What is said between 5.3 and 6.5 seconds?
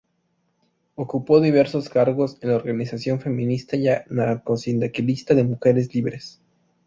Mujeres Libres.